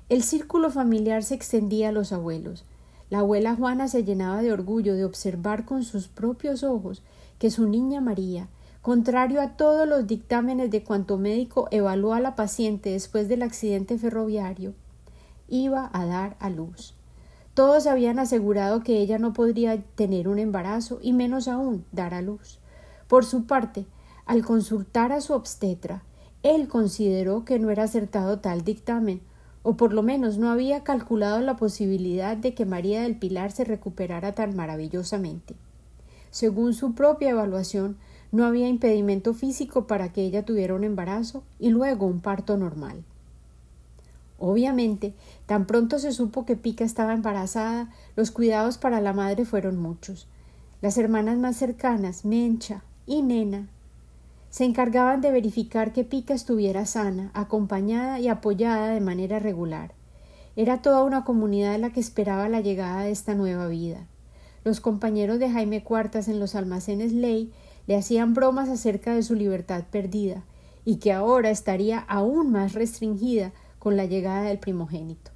El 0.07 0.21
círculo 0.21 0.69
familiar 0.69 1.23
se 1.23 1.33
extendía 1.33 1.89
a 1.89 1.91
los 1.91 2.11
abuelos. 2.13 2.63
La 3.09 3.19
abuela 3.19 3.55
Juana 3.55 3.87
se 3.87 4.03
llenaba 4.03 4.43
de 4.43 4.53
orgullo 4.53 4.93
de 4.93 5.05
observar 5.05 5.65
con 5.65 5.83
sus 5.83 6.07
propios 6.07 6.61
ojos 6.63 7.01
que 7.39 7.49
su 7.49 7.67
niña 7.67 8.01
María, 8.01 8.49
contrario 8.81 9.41
a 9.41 9.57
todos 9.57 9.87
los 9.87 10.07
dictámenes 10.07 10.71
de 10.71 10.83
cuanto 10.83 11.17
médico 11.17 11.67
evaluó 11.71 12.13
a 12.13 12.19
la 12.19 12.35
paciente 12.35 12.91
después 12.91 13.27
del 13.27 13.41
accidente 13.41 13.97
ferroviario, 13.97 14.73
iba 15.47 15.89
a 15.93 16.05
dar 16.05 16.37
a 16.39 16.49
luz. 16.49 16.95
Todos 17.53 17.87
habían 17.87 18.19
asegurado 18.19 18.83
que 18.83 18.99
ella 18.99 19.19
no 19.19 19.33
podría 19.33 19.81
tener 19.81 20.27
un 20.27 20.39
embarazo 20.39 20.99
y 21.01 21.13
menos 21.13 21.47
aún 21.47 21.83
dar 21.91 22.13
a 22.13 22.21
luz. 22.21 22.59
Por 23.07 23.25
su 23.25 23.45
parte, 23.45 23.85
al 24.25 24.45
consultar 24.45 25.11
a 25.11 25.21
su 25.21 25.33
obstetra, 25.33 26.03
él 26.43 26.67
consideró 26.67 27.43
que 27.43 27.59
no 27.59 27.69
era 27.69 27.83
acertado 27.83 28.39
tal 28.39 28.63
dictamen, 28.63 29.21
o 29.61 29.75
por 29.75 29.91
lo 29.91 30.03
menos 30.03 30.37
no 30.37 30.49
había 30.49 30.83
calculado 30.83 31.41
la 31.41 31.57
posibilidad 31.57 32.37
de 32.37 32.53
que 32.53 32.65
María 32.65 33.01
del 33.01 33.17
Pilar 33.17 33.51
se 33.51 33.65
recuperara 33.65 34.33
tan 34.33 34.55
maravillosamente. 34.55 35.55
Según 36.31 36.73
su 36.73 36.93
propia 36.93 37.31
evaluación, 37.31 37.97
no 38.31 38.45
había 38.45 38.67
impedimento 38.67 39.33
físico 39.33 39.87
para 39.87 40.11
que 40.13 40.21
ella 40.21 40.45
tuviera 40.45 40.75
un 40.75 40.83
embarazo 40.83 41.43
y 41.59 41.69
luego 41.69 42.05
un 42.05 42.21
parto 42.21 42.57
normal. 42.57 43.03
Obviamente, 44.37 45.13
tan 45.45 45.65
pronto 45.65 45.99
se 45.99 46.11
supo 46.11 46.45
que 46.45 46.55
Pica 46.55 46.85
estaba 46.85 47.13
embarazada, 47.13 47.89
los 48.15 48.31
cuidados 48.31 48.77
para 48.77 49.01
la 49.01 49.13
madre 49.13 49.45
fueron 49.45 49.77
muchos. 49.77 50.27
Las 50.81 50.97
hermanas 50.97 51.37
más 51.37 51.57
cercanas, 51.57 52.23
Mencha 52.23 52.83
y 53.05 53.21
Nena, 53.21 53.67
se 54.49 54.63
encargaban 54.63 55.21
de 55.21 55.31
verificar 55.31 55.91
que 55.91 56.03
Pica 56.03 56.33
estuviera 56.33 56.85
sana, 56.85 57.31
acompañada 57.33 58.19
y 58.19 58.29
apoyada 58.29 58.87
de 58.87 59.01
manera 59.01 59.39
regular. 59.39 59.93
Era 60.55 60.81
toda 60.81 61.03
una 61.03 61.23
comunidad 61.23 61.77
la 61.77 61.91
que 61.91 61.99
esperaba 61.99 62.49
la 62.49 62.61
llegada 62.61 63.03
de 63.03 63.11
esta 63.11 63.35
nueva 63.35 63.67
vida. 63.67 64.07
Los 64.63 64.79
compañeros 64.79 65.39
de 65.39 65.49
Jaime 65.49 65.83
Cuartas 65.83 66.27
en 66.27 66.39
los 66.39 66.55
almacenes 66.55 67.13
Ley 67.13 67.51
le 67.89 67.95
hacían 67.95 68.35
bromas 68.35 68.69
acerca 68.69 69.15
de 69.15 69.23
su 69.23 69.33
libertad 69.33 69.83
perdida 69.89 70.43
y 70.85 70.97
que 70.97 71.11
ahora 71.11 71.49
estaría 71.49 71.97
aún 71.97 72.51
más 72.51 72.73
restringida 72.73 73.51
con 73.79 73.97
la 73.97 74.05
llegada 74.05 74.43
del 74.43 74.59
primogénito. 74.59 75.31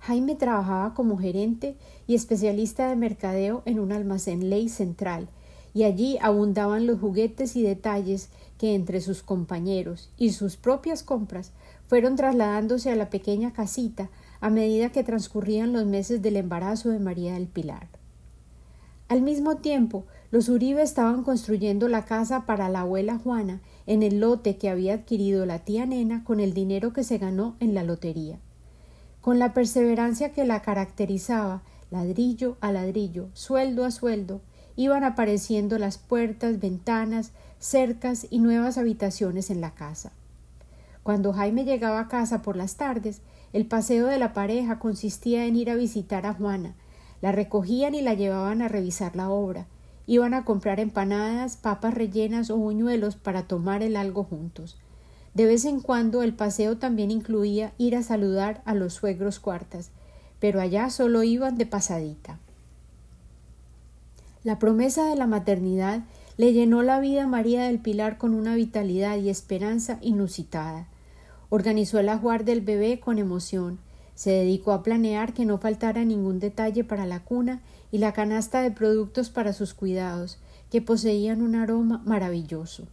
Jaime 0.00 0.36
trabajaba 0.36 0.94
como 0.94 1.18
gerente 1.18 1.76
y 2.06 2.14
especialista 2.14 2.88
de 2.88 2.96
mercadeo 2.96 3.60
en 3.66 3.78
un 3.78 3.92
almacén 3.92 4.48
ley 4.48 4.70
central, 4.70 5.28
y 5.74 5.82
allí 5.82 6.16
abundaban 6.22 6.86
los 6.86 6.98
juguetes 6.98 7.56
y 7.56 7.62
detalles 7.62 8.30
que 8.56 8.74
entre 8.74 9.02
sus 9.02 9.22
compañeros 9.22 10.08
y 10.16 10.32
sus 10.32 10.56
propias 10.56 11.02
compras 11.02 11.52
fueron 11.88 12.16
trasladándose 12.16 12.90
a 12.90 12.96
la 12.96 13.10
pequeña 13.10 13.52
casita 13.52 14.08
a 14.40 14.48
medida 14.48 14.92
que 14.92 15.04
transcurrían 15.04 15.74
los 15.74 15.84
meses 15.84 16.22
del 16.22 16.36
embarazo 16.36 16.88
de 16.88 17.00
María 17.00 17.34
del 17.34 17.48
Pilar. 17.48 17.97
Al 19.08 19.22
mismo 19.22 19.56
tiempo, 19.56 20.04
los 20.30 20.50
Uribe 20.50 20.82
estaban 20.82 21.22
construyendo 21.24 21.88
la 21.88 22.04
casa 22.04 22.44
para 22.44 22.68
la 22.68 22.82
abuela 22.82 23.16
Juana 23.16 23.62
en 23.86 24.02
el 24.02 24.20
lote 24.20 24.58
que 24.58 24.68
había 24.68 24.92
adquirido 24.92 25.46
la 25.46 25.60
tía 25.60 25.86
Nena 25.86 26.24
con 26.24 26.40
el 26.40 26.52
dinero 26.52 26.92
que 26.92 27.04
se 27.04 27.16
ganó 27.16 27.56
en 27.58 27.72
la 27.72 27.84
lotería. 27.84 28.38
Con 29.22 29.38
la 29.38 29.54
perseverancia 29.54 30.32
que 30.32 30.44
la 30.44 30.60
caracterizaba, 30.60 31.62
ladrillo 31.90 32.58
a 32.60 32.70
ladrillo, 32.70 33.30
sueldo 33.32 33.86
a 33.86 33.90
sueldo, 33.90 34.42
iban 34.76 35.04
apareciendo 35.04 35.78
las 35.78 35.96
puertas, 35.96 36.60
ventanas, 36.60 37.32
cercas 37.58 38.26
y 38.28 38.40
nuevas 38.40 38.76
habitaciones 38.76 39.48
en 39.48 39.62
la 39.62 39.70
casa. 39.70 40.12
Cuando 41.02 41.32
Jaime 41.32 41.64
llegaba 41.64 42.00
a 42.00 42.08
casa 42.08 42.42
por 42.42 42.56
las 42.56 42.76
tardes, 42.76 43.22
el 43.54 43.64
paseo 43.64 44.06
de 44.06 44.18
la 44.18 44.34
pareja 44.34 44.78
consistía 44.78 45.46
en 45.46 45.56
ir 45.56 45.70
a 45.70 45.76
visitar 45.76 46.26
a 46.26 46.34
Juana, 46.34 46.74
la 47.20 47.32
recogían 47.32 47.94
y 47.94 48.02
la 48.02 48.14
llevaban 48.14 48.62
a 48.62 48.68
revisar 48.68 49.16
la 49.16 49.30
obra, 49.30 49.66
Iban 50.08 50.32
a 50.32 50.46
comprar 50.46 50.80
empanadas, 50.80 51.58
papas 51.58 51.92
rellenas 51.92 52.48
o 52.48 52.56
buñuelos 52.56 53.16
para 53.16 53.42
tomar 53.42 53.82
el 53.82 53.94
algo 53.94 54.24
juntos. 54.24 54.78
De 55.34 55.44
vez 55.44 55.66
en 55.66 55.80
cuando 55.80 56.22
el 56.22 56.32
paseo 56.32 56.78
también 56.78 57.10
incluía 57.10 57.74
ir 57.76 57.94
a 57.94 58.02
saludar 58.02 58.62
a 58.64 58.74
los 58.74 58.94
suegros 58.94 59.38
cuartas, 59.38 59.90
pero 60.40 60.62
allá 60.62 60.88
solo 60.88 61.24
iban 61.24 61.58
de 61.58 61.66
pasadita. 61.66 62.38
La 64.44 64.58
promesa 64.58 65.10
de 65.10 65.16
la 65.16 65.26
maternidad 65.26 66.04
le 66.38 66.54
llenó 66.54 66.82
la 66.82 67.00
vida 67.00 67.24
a 67.24 67.28
María 67.28 67.64
del 67.64 67.78
Pilar 67.78 68.16
con 68.16 68.32
una 68.32 68.54
vitalidad 68.54 69.18
y 69.18 69.28
esperanza 69.28 69.98
inusitada. 70.00 70.86
Organizó 71.50 71.98
el 71.98 72.08
ajuar 72.08 72.46
del 72.46 72.62
bebé 72.62 72.98
con 72.98 73.18
emoción, 73.18 73.78
se 74.18 74.30
dedicó 74.30 74.72
a 74.72 74.82
planear 74.82 75.32
que 75.32 75.44
no 75.44 75.58
faltara 75.58 76.04
ningún 76.04 76.40
detalle 76.40 76.82
para 76.82 77.06
la 77.06 77.20
cuna 77.20 77.62
y 77.92 77.98
la 77.98 78.12
canasta 78.12 78.62
de 78.62 78.72
productos 78.72 79.30
para 79.30 79.52
sus 79.52 79.74
cuidados, 79.74 80.38
que 80.72 80.82
poseían 80.82 81.40
un 81.40 81.54
aroma 81.54 82.02
maravilloso. 82.04 82.88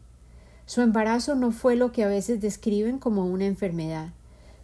Su 0.67 0.81
embarazo 0.81 1.33
no 1.33 1.51
fue 1.51 1.75
lo 1.75 1.91
que 1.91 2.03
a 2.03 2.07
veces 2.07 2.41
describen 2.41 2.99
como 2.99 3.25
una 3.25 3.47
enfermedad. 3.47 4.09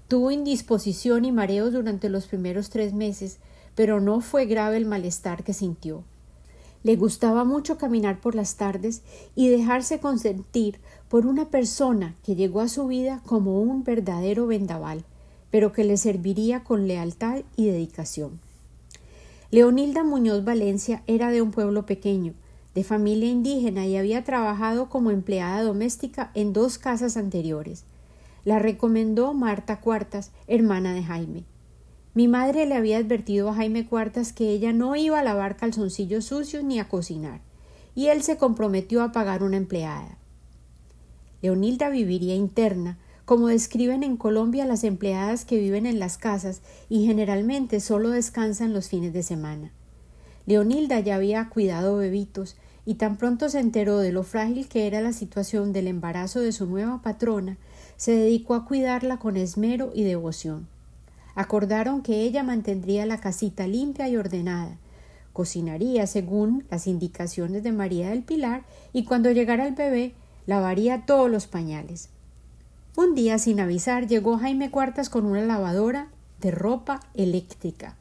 Tuvo 0.08 0.30
indisposición 0.30 1.26
y 1.26 1.32
mareos 1.32 1.74
durante 1.74 2.10
los 2.10 2.28
primeros 2.28 2.70
tres 2.70 2.94
meses, 2.94 3.40
pero 3.74 4.00
no 4.00 4.22
fue 4.22 4.46
grave 4.46 4.78
el 4.78 4.86
malestar 4.86 5.44
que 5.44 5.56
sintió. 5.56 6.04
Le 6.84 6.96
gustaba 6.96 7.44
mucho 7.44 7.80
caminar 7.80 8.20
por 8.20 8.36
las 8.36 8.56
tardes 8.58 9.02
y 9.34 9.50
dejarse 9.50 10.00
consentir 10.00 10.80
por 11.10 11.26
una 11.26 11.50
persona 11.50 12.14
que 12.24 12.36
llegó 12.36 12.62
a 12.62 12.68
su 12.68 12.86
vida 12.86 13.24
como 13.26 13.64
un 13.64 13.84
verdadero 13.84 14.46
vendaval, 14.46 15.06
pero 15.52 15.74
que 15.74 15.84
le 15.84 15.98
serviría 15.98 16.64
con 16.64 16.88
lealtad 16.88 17.42
y 17.56 17.68
dedicación. 17.68 18.40
Leonilda 19.52 20.04
Muñoz 20.04 20.46
Valencia 20.46 21.04
era 21.08 21.30
de 21.30 21.42
un 21.42 21.52
pueblo 21.52 21.86
pequeño, 21.86 22.34
de 22.74 22.86
familia 22.86 23.30
indígena 23.30 23.86
y 23.86 23.98
había 23.98 24.24
trabajado 24.24 24.90
como 24.90 25.12
empleada 25.12 25.62
doméstica 25.62 26.32
en 26.34 26.54
dos 26.54 26.78
casas 26.78 27.18
anteriores. 27.18 27.84
La 28.46 28.60
recomendó 28.60 29.34
Marta 29.34 29.82
Cuartas, 29.82 30.32
hermana 30.48 30.94
de 30.94 31.04
Jaime. 31.04 31.44
Mi 32.14 32.28
madre 32.28 32.66
le 32.66 32.76
había 32.76 32.98
advertido 32.98 33.50
a 33.50 33.54
Jaime 33.56 33.86
Cuartas 33.86 34.34
que 34.34 34.50
ella 34.50 34.74
no 34.74 34.96
iba 34.96 35.20
a 35.20 35.24
lavar 35.24 35.58
calzoncillos 35.58 36.26
sucios 36.26 36.64
ni 36.64 36.80
a 36.80 36.88
cocinar, 36.88 37.42
y 37.94 38.08
él 38.08 38.24
se 38.24 38.38
comprometió 38.38 39.04
a 39.04 39.12
pagar 39.12 39.44
una 39.44 39.58
empleada. 39.58 40.18
Leonilda 41.42 41.90
viviría 41.90 42.36
interna, 42.36 42.98
como 43.32 43.48
describen 43.48 44.04
en 44.04 44.18
Colombia 44.18 44.66
las 44.66 44.84
empleadas 44.84 45.46
que 45.46 45.58
viven 45.58 45.86
en 45.86 46.00
las 46.00 46.18
casas 46.18 46.62
y 46.90 47.06
generalmente 47.06 47.80
solo 47.80 48.10
descansan 48.10 48.74
los 48.74 48.90
fines 48.90 49.14
de 49.14 49.24
semana. 49.24 49.72
Leonilda 50.46 51.00
ya 51.00 51.16
había 51.16 51.48
cuidado 51.48 51.96
bebitos 51.96 52.58
y 52.86 52.96
tan 52.96 53.16
pronto 53.16 53.48
se 53.48 53.62
enteró 53.62 54.00
de 54.00 54.12
lo 54.12 54.24
frágil 54.24 54.68
que 54.68 54.86
era 54.86 55.00
la 55.00 55.14
situación 55.14 55.72
del 55.72 55.88
embarazo 55.88 56.42
de 56.42 56.52
su 56.52 56.66
nueva 56.66 57.02
patrona, 57.02 57.58
se 57.96 58.12
dedicó 58.12 58.54
a 58.54 58.66
cuidarla 58.66 59.18
con 59.18 59.38
esmero 59.38 59.94
y 59.96 60.04
devoción. 60.04 60.68
Acordaron 61.34 62.02
que 62.02 62.24
ella 62.24 62.44
mantendría 62.44 63.06
la 63.06 63.22
casita 63.22 63.66
limpia 63.66 64.10
y 64.10 64.18
ordenada, 64.18 64.76
cocinaría 65.32 66.06
según 66.06 66.66
las 66.70 66.86
indicaciones 66.86 67.64
de 67.64 67.72
María 67.72 68.10
del 68.10 68.24
Pilar 68.24 68.66
y 68.92 69.06
cuando 69.06 69.32
llegara 69.32 69.68
el 69.68 69.74
bebé 69.74 70.16
lavaría 70.48 71.06
todos 71.06 71.32
los 71.32 71.48
pañales. 71.48 72.10
Un 72.96 73.16
día, 73.16 73.38
sin 73.38 73.62
avisar, 73.62 74.08
llegó 74.08 74.38
Jaime 74.38 74.70
Cuartas 74.70 75.10
con 75.10 75.26
una 75.26 75.42
lavadora 75.42 76.10
de 76.42 76.52
ropa 76.52 77.00
eléctrica. 77.14 77.96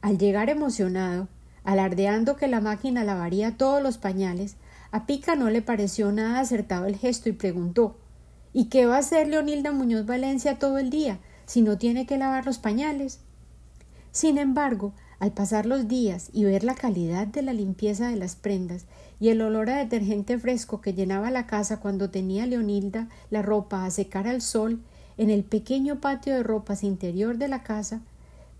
Al 0.00 0.16
llegar 0.16 0.48
emocionado, 0.48 1.28
alardeando 1.62 2.36
que 2.36 2.48
la 2.48 2.62
máquina 2.62 3.04
lavaría 3.04 3.58
todos 3.58 3.82
los 3.82 3.98
pañales, 3.98 4.56
a 4.92 5.04
Pica 5.06 5.36
no 5.36 5.50
le 5.50 5.60
pareció 5.60 6.10
nada 6.10 6.40
acertado 6.40 6.86
el 6.86 6.96
gesto 6.96 7.28
y 7.28 7.32
preguntó 7.32 7.98
¿Y 8.52 8.66
qué 8.66 8.86
va 8.86 8.96
a 8.96 9.00
hacer 9.00 9.28
Leonilda 9.28 9.72
Muñoz 9.72 10.06
Valencia 10.06 10.58
todo 10.58 10.78
el 10.78 10.88
día? 10.88 11.18
si 11.46 11.60
no 11.60 11.76
tiene 11.76 12.06
que 12.06 12.16
lavar 12.16 12.46
los 12.46 12.58
pañales? 12.58 13.20
Sin 14.12 14.38
embargo, 14.38 14.94
al 15.18 15.32
pasar 15.32 15.66
los 15.66 15.88
días 15.88 16.30
y 16.32 16.44
ver 16.44 16.64
la 16.64 16.74
calidad 16.74 17.26
de 17.26 17.42
la 17.42 17.52
limpieza 17.52 18.08
de 18.08 18.16
las 18.16 18.36
prendas 18.36 18.86
y 19.20 19.28
el 19.28 19.40
olor 19.42 19.70
a 19.70 19.78
detergente 19.78 20.38
fresco 20.38 20.80
que 20.80 20.94
llenaba 20.94 21.30
la 21.30 21.46
casa 21.46 21.80
cuando 21.80 22.10
tenía 22.10 22.46
Leonilda 22.46 23.08
la 23.30 23.42
ropa 23.42 23.84
a 23.84 23.90
secar 23.90 24.26
al 24.26 24.42
sol 24.42 24.80
en 25.16 25.30
el 25.30 25.44
pequeño 25.44 26.00
patio 26.00 26.34
de 26.34 26.42
ropas 26.42 26.82
interior 26.82 27.38
de 27.38 27.48
la 27.48 27.62
casa, 27.62 28.00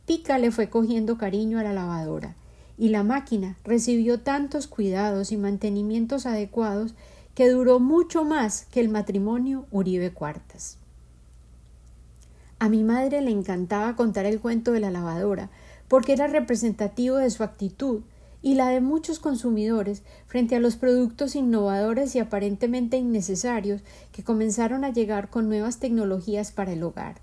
Pica 0.06 0.38
le 0.38 0.50
fue 0.50 0.68
cogiendo 0.68 1.18
cariño 1.18 1.58
a 1.58 1.62
la 1.62 1.72
lavadora, 1.72 2.34
y 2.76 2.90
la 2.90 3.02
máquina 3.02 3.56
recibió 3.64 4.20
tantos 4.20 4.66
cuidados 4.66 5.32
y 5.32 5.36
mantenimientos 5.36 6.26
adecuados 6.26 6.94
que 7.34 7.48
duró 7.48 7.80
mucho 7.80 8.24
más 8.24 8.66
que 8.66 8.80
el 8.80 8.88
matrimonio 8.88 9.66
Uribe 9.70 10.12
Cuartas. 10.12 10.78
A 12.58 12.68
mi 12.68 12.84
madre 12.84 13.20
le 13.20 13.30
encantaba 13.30 13.96
contar 13.96 14.26
el 14.26 14.40
cuento 14.40 14.72
de 14.72 14.80
la 14.80 14.90
lavadora, 14.90 15.50
porque 15.88 16.12
era 16.12 16.26
representativo 16.26 17.16
de 17.16 17.30
su 17.30 17.42
actitud 17.42 18.02
y 18.44 18.54
la 18.56 18.68
de 18.68 18.82
muchos 18.82 19.20
consumidores 19.20 20.02
frente 20.26 20.54
a 20.54 20.60
los 20.60 20.76
productos 20.76 21.34
innovadores 21.34 22.14
y 22.14 22.18
aparentemente 22.18 22.98
innecesarios 22.98 23.80
que 24.12 24.22
comenzaron 24.22 24.84
a 24.84 24.92
llegar 24.92 25.30
con 25.30 25.48
nuevas 25.48 25.78
tecnologías 25.78 26.52
para 26.52 26.72
el 26.72 26.82
hogar. 26.82 27.22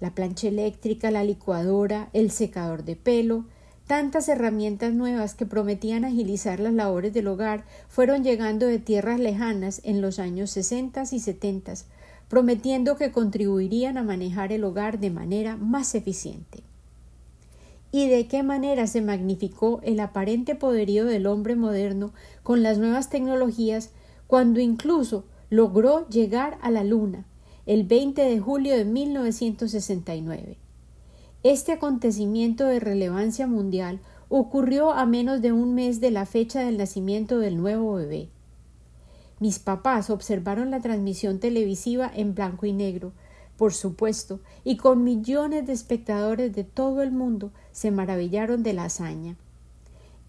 La 0.00 0.14
plancha 0.14 0.48
eléctrica, 0.48 1.10
la 1.10 1.24
licuadora, 1.24 2.10
el 2.12 2.30
secador 2.30 2.84
de 2.84 2.94
pelo, 2.94 3.46
tantas 3.86 4.28
herramientas 4.28 4.92
nuevas 4.92 5.34
que 5.34 5.46
prometían 5.46 6.04
agilizar 6.04 6.60
las 6.60 6.74
labores 6.74 7.14
del 7.14 7.28
hogar 7.28 7.64
fueron 7.88 8.22
llegando 8.22 8.66
de 8.66 8.78
tierras 8.78 9.18
lejanas 9.18 9.80
en 9.82 10.02
los 10.02 10.18
años 10.18 10.50
sesentas 10.50 11.14
y 11.14 11.20
setentas, 11.20 11.86
prometiendo 12.28 12.96
que 12.96 13.12
contribuirían 13.12 13.96
a 13.96 14.02
manejar 14.02 14.52
el 14.52 14.64
hogar 14.64 15.00
de 15.00 15.10
manera 15.10 15.56
más 15.56 15.94
eficiente 15.94 16.69
y 17.92 18.08
de 18.08 18.26
qué 18.26 18.42
manera 18.42 18.86
se 18.86 19.00
magnificó 19.00 19.80
el 19.82 20.00
aparente 20.00 20.54
poderío 20.54 21.04
del 21.06 21.26
hombre 21.26 21.56
moderno 21.56 22.12
con 22.42 22.62
las 22.62 22.78
nuevas 22.78 23.10
tecnologías 23.10 23.90
cuando 24.26 24.60
incluso 24.60 25.24
logró 25.50 26.08
llegar 26.08 26.58
a 26.62 26.70
la 26.70 26.84
Luna 26.84 27.26
el 27.66 27.84
20 27.84 28.22
de 28.22 28.40
julio 28.40 28.76
de 28.76 28.84
1969. 28.84 30.56
Este 31.42 31.72
acontecimiento 31.72 32.66
de 32.66 32.80
relevancia 32.80 33.46
mundial 33.46 34.00
ocurrió 34.28 34.92
a 34.92 35.06
menos 35.06 35.40
de 35.42 35.52
un 35.52 35.74
mes 35.74 36.00
de 36.00 36.10
la 36.10 36.26
fecha 36.26 36.60
del 36.60 36.78
nacimiento 36.78 37.38
del 37.38 37.56
nuevo 37.56 37.94
bebé. 37.94 38.28
Mis 39.40 39.58
papás 39.58 40.10
observaron 40.10 40.70
la 40.70 40.80
transmisión 40.80 41.40
televisiva 41.40 42.10
en 42.14 42.34
blanco 42.34 42.66
y 42.66 42.72
negro, 42.72 43.12
por 43.60 43.74
supuesto, 43.74 44.40
y 44.64 44.78
con 44.78 45.04
millones 45.04 45.66
de 45.66 45.74
espectadores 45.74 46.54
de 46.54 46.64
todo 46.64 47.02
el 47.02 47.10
mundo 47.10 47.50
se 47.72 47.90
maravillaron 47.90 48.62
de 48.62 48.72
la 48.72 48.84
hazaña. 48.84 49.36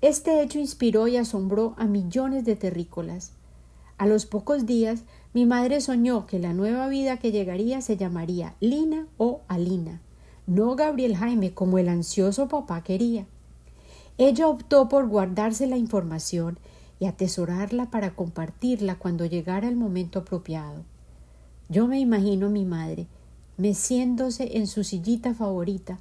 Este 0.02 0.42
hecho 0.42 0.60
inspiró 0.60 1.08
y 1.08 1.16
asombró 1.16 1.74
a 1.78 1.86
millones 1.86 2.44
de 2.44 2.58
terrícolas. 2.58 3.32
A 3.98 4.06
los 4.06 4.26
pocos 4.26 4.66
días, 4.66 5.04
mi 5.34 5.46
madre 5.46 5.80
soñó 5.80 6.28
que 6.28 6.40
la 6.40 6.52
nueva 6.52 6.90
vida 6.90 7.20
que 7.20 7.32
llegaría 7.32 7.80
se 7.80 7.96
llamaría 7.96 8.56
Lina 8.60 9.08
o 9.16 9.40
Alina, 9.48 10.02
no 10.46 10.76
Gabriel 10.76 11.16
Jaime 11.16 11.54
como 11.54 11.78
el 11.78 11.88
ansioso 11.88 12.50
papá 12.50 12.84
quería. 12.84 13.28
Ella 14.18 14.50
optó 14.50 14.90
por 14.90 15.08
guardarse 15.08 15.68
la 15.68 15.78
información 15.78 16.60
y 17.00 17.06
atesorarla 17.06 17.92
para 17.92 18.14
compartirla 18.14 18.96
cuando 18.96 19.26
llegara 19.26 19.70
el 19.70 19.78
momento 19.78 20.20
apropiado. 20.20 20.84
Yo 21.70 21.88
me 21.88 22.02
imagino 22.02 22.48
a 22.48 22.50
mi 22.50 22.66
madre, 22.66 23.08
meciéndose 23.62 24.58
en 24.58 24.65
su 24.65 24.84
sillita 24.84 25.36
favorita, 25.36 26.00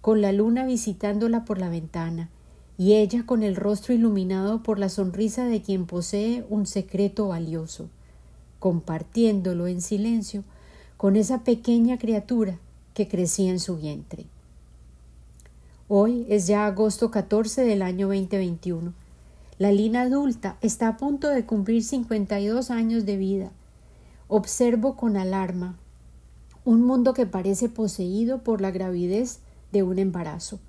con 0.00 0.22
la 0.22 0.30
luna 0.30 0.64
visitándola 0.64 1.44
por 1.44 1.58
la 1.58 1.68
ventana, 1.68 2.30
y 2.78 2.92
ella 2.92 3.26
con 3.26 3.42
el 3.42 3.56
rostro 3.56 3.92
iluminado 3.92 4.62
por 4.62 4.78
la 4.78 4.88
sonrisa 4.88 5.44
de 5.44 5.62
quien 5.62 5.86
posee 5.86 6.44
un 6.48 6.64
secreto 6.64 7.26
valioso, 7.26 7.88
compartiéndolo 8.60 9.66
en 9.66 9.82
silencio 9.82 10.44
con 10.96 11.16
esa 11.16 11.42
pequeña 11.42 11.98
criatura 11.98 12.60
que 12.94 13.08
crecía 13.08 13.50
en 13.50 13.58
su 13.58 13.78
vientre. 13.78 14.26
Hoy 15.88 16.24
es 16.28 16.46
ya 16.46 16.66
agosto 16.66 17.10
14 17.10 17.64
del 17.64 17.82
año 17.82 18.06
2021. 18.06 18.92
La 19.58 19.72
lina 19.72 20.02
adulta 20.02 20.56
está 20.60 20.86
a 20.86 20.96
punto 20.98 21.30
de 21.30 21.46
cumplir 21.46 21.82
52 21.82 22.70
años 22.70 23.04
de 23.04 23.16
vida. 23.16 23.50
Observo 24.28 24.96
con 24.96 25.16
alarma 25.16 25.76
un 26.64 26.82
mundo 26.82 27.12
que 27.12 27.26
parece 27.26 27.68
poseído 27.68 28.42
por 28.42 28.60
la 28.60 28.70
gravidez 28.70 29.40
de 29.72 29.82
un 29.82 29.98
embarazo. 29.98 30.60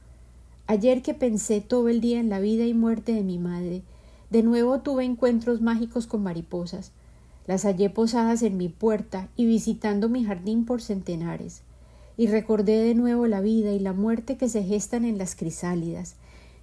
Ayer 0.65 1.01
que 1.01 1.13
pensé 1.13 1.61
todo 1.61 1.89
el 1.89 2.01
día 2.01 2.19
en 2.19 2.29
la 2.29 2.39
vida 2.39 2.65
y 2.65 2.73
muerte 2.73 3.13
de 3.13 3.21
mi 3.21 3.37
madre, 3.37 3.83
de 4.31 4.41
nuevo 4.41 4.79
tuve 4.79 5.03
encuentros 5.03 5.61
mágicos 5.61 6.07
con 6.07 6.23
mariposas. 6.23 6.91
Las 7.45 7.63
hallé 7.65 7.89
posadas 7.89 8.41
en 8.41 8.57
mi 8.57 8.69
puerta 8.69 9.29
y 9.35 9.45
visitando 9.45 10.09
mi 10.09 10.23
jardín 10.23 10.65
por 10.65 10.81
centenares. 10.81 11.61
Y 12.17 12.27
recordé 12.27 12.77
de 12.83 12.95
nuevo 12.95 13.27
la 13.27 13.41
vida 13.41 13.71
y 13.73 13.79
la 13.79 13.93
muerte 13.93 14.37
que 14.37 14.49
se 14.49 14.63
gestan 14.63 15.05
en 15.05 15.17
las 15.17 15.35
crisálidas, 15.35 16.15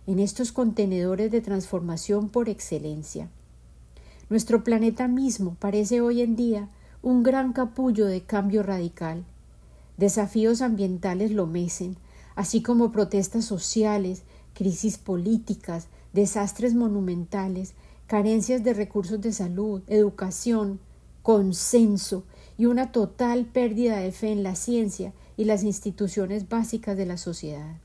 en 0.07 0.19
estos 0.19 0.51
contenedores 0.51 1.31
de 1.31 1.41
transformación 1.41 2.29
por 2.31 2.49
excelencia. 2.49 3.29
Nuestro 4.31 4.65
planeta 4.65 5.07
mismo 5.07 5.57
parece 5.61 6.01
hoy 6.01 6.23
en 6.23 6.35
día 6.35 6.69
un 7.03 7.23
gran 7.23 7.53
capullo 7.53 8.07
de 8.07 8.23
cambio 8.23 8.63
radical. 8.63 9.25
Desafíos 9.97 10.61
ambientales 10.61 11.31
lo 11.31 11.47
mecen, 11.47 11.97
así 12.35 12.63
como 12.63 12.93
protestas 12.93 13.45
sociales, 13.45 14.23
crisis 14.55 14.99
políticas, 14.99 15.89
desastres 16.13 16.75
monumentales, 16.75 17.75
carencias 18.07 18.63
de 18.65 18.75
recursos 18.75 19.21
de 19.21 19.33
salud, 19.33 19.83
educación, 19.87 20.81
consenso 21.23 22.25
y 22.59 22.67
una 22.67 22.93
total 22.93 23.47
pérdida 23.47 23.99
de 23.99 24.13
fe 24.13 24.33
en 24.33 24.43
la 24.43 24.55
ciencia 24.55 25.13
y 25.37 25.45
las 25.45 25.63
instituciones 25.63 26.49
básicas 26.49 26.97
de 26.97 27.07
la 27.07 27.17
sociedad. 27.17 27.77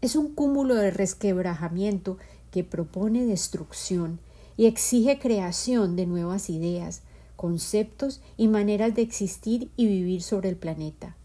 Es 0.00 0.16
un 0.16 0.34
cúmulo 0.34 0.74
de 0.74 0.90
resquebrajamiento 0.90 2.16
que 2.50 2.64
propone 2.64 3.26
destrucción 3.26 4.20
y 4.56 4.66
exige 4.66 5.18
creación 5.18 5.96
de 5.96 6.06
nuevas 6.06 6.48
ideas, 6.48 7.02
conceptos 7.36 8.20
y 8.36 8.48
maneras 8.48 8.94
de 8.94 9.02
existir 9.02 9.70
y 9.76 9.86
vivir 9.86 10.22
sobre 10.22 10.48
el 10.48 10.56
planeta. 10.56 11.16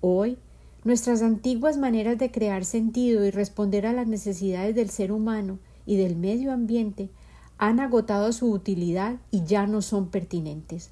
Hoy, 0.00 0.38
nuestras 0.84 1.22
antiguas 1.22 1.78
maneras 1.78 2.18
de 2.18 2.30
crear 2.30 2.64
sentido 2.64 3.24
y 3.24 3.30
responder 3.30 3.86
a 3.86 3.92
las 3.92 4.06
necesidades 4.06 4.74
del 4.74 4.90
ser 4.90 5.12
humano 5.12 5.58
y 5.84 5.96
del 5.96 6.16
medio 6.16 6.52
ambiente 6.52 7.10
han 7.58 7.80
agotado 7.80 8.32
su 8.32 8.50
utilidad 8.50 9.16
y 9.30 9.44
ya 9.44 9.66
no 9.66 9.82
son 9.82 10.08
pertinentes. 10.10 10.90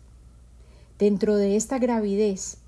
Dentro 0.98 1.36
de 1.36 1.56
esta 1.56 1.78
gravidez, 1.78 2.58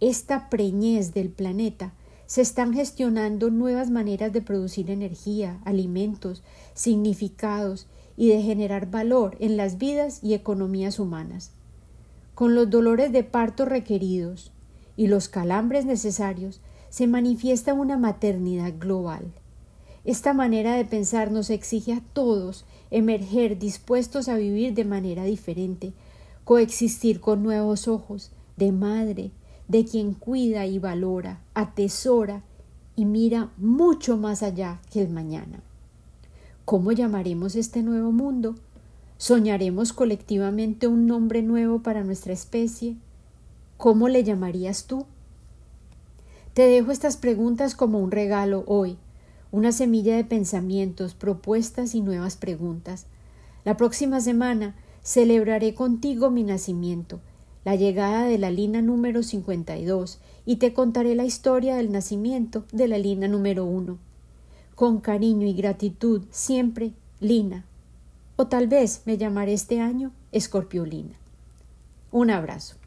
esta 0.00 0.48
preñez 0.48 1.12
del 1.12 1.30
planeta, 1.30 1.92
se 2.26 2.42
están 2.42 2.72
gestionando 2.72 3.50
nuevas 3.50 3.90
maneras 3.90 4.32
de 4.32 4.40
producir 4.40 4.90
energía, 4.90 5.60
alimentos, 5.64 6.44
significados 6.74 7.88
y 8.16 8.28
de 8.28 8.42
generar 8.42 8.90
valor 8.90 9.36
en 9.40 9.56
las 9.56 9.78
vidas 9.78 10.20
y 10.22 10.34
economías 10.34 10.98
humanas. 10.98 11.52
Con 12.34 12.54
los 12.54 12.70
dolores 12.70 13.12
de 13.12 13.24
parto 13.24 13.64
requeridos 13.64 14.52
y 14.96 15.06
los 15.06 15.28
calambres 15.28 15.84
necesarios, 15.84 16.60
se 16.88 17.06
manifiesta 17.06 17.72
una 17.72 17.96
maternidad 17.96 18.72
global. 18.78 19.32
Esta 20.04 20.32
manera 20.32 20.74
de 20.74 20.84
pensar 20.84 21.30
nos 21.30 21.50
exige 21.50 21.92
a 21.92 22.00
todos 22.12 22.64
emerger 22.90 23.58
dispuestos 23.58 24.28
a 24.28 24.36
vivir 24.36 24.74
de 24.74 24.84
manera 24.84 25.24
diferente, 25.24 25.92
coexistir 26.44 27.20
con 27.20 27.42
nuevos 27.42 27.86
ojos, 27.86 28.32
de 28.56 28.72
madre, 28.72 29.30
de 29.68 29.84
quien 29.84 30.14
cuida 30.14 30.66
y 30.66 30.78
valora, 30.78 31.40
atesora 31.54 32.42
y 32.96 33.04
mira 33.04 33.50
mucho 33.56 34.16
más 34.16 34.42
allá 34.42 34.80
que 34.90 35.00
el 35.00 35.10
mañana. 35.10 35.62
¿Cómo 36.70 36.92
llamaremos 36.92 37.56
este 37.56 37.82
nuevo 37.82 38.12
mundo? 38.12 38.54
¿Soñaremos 39.18 39.92
colectivamente 39.92 40.86
un 40.86 41.08
nombre 41.08 41.42
nuevo 41.42 41.82
para 41.82 42.04
nuestra 42.04 42.32
especie? 42.32 42.94
¿Cómo 43.76 44.08
le 44.08 44.22
llamarías 44.22 44.84
tú? 44.84 45.04
Te 46.54 46.62
dejo 46.62 46.92
estas 46.92 47.16
preguntas 47.16 47.74
como 47.74 47.98
un 47.98 48.12
regalo 48.12 48.62
hoy, 48.68 48.98
una 49.50 49.72
semilla 49.72 50.14
de 50.14 50.22
pensamientos, 50.22 51.14
propuestas 51.14 51.96
y 51.96 52.02
nuevas 52.02 52.36
preguntas. 52.36 53.06
La 53.64 53.76
próxima 53.76 54.20
semana 54.20 54.76
celebraré 55.02 55.74
contigo 55.74 56.30
mi 56.30 56.44
nacimiento, 56.44 57.18
la 57.64 57.74
llegada 57.74 58.26
de 58.26 58.38
la 58.38 58.52
lina 58.52 58.80
número 58.80 59.24
52 59.24 60.20
y 60.46 60.56
te 60.58 60.72
contaré 60.72 61.16
la 61.16 61.24
historia 61.24 61.74
del 61.74 61.90
nacimiento 61.90 62.64
de 62.70 62.86
la 62.86 62.98
lina 62.98 63.26
número 63.26 63.64
1 63.64 64.09
con 64.80 64.98
cariño 64.98 65.46
y 65.46 65.52
gratitud, 65.52 66.22
siempre 66.30 66.92
Lina. 67.20 67.66
O 68.36 68.46
tal 68.46 68.66
vez 68.66 69.02
me 69.04 69.18
llamaré 69.18 69.52
este 69.52 69.78
año 69.78 70.10
Escorpiolina. 70.32 71.18
Un 72.10 72.30
abrazo. 72.30 72.79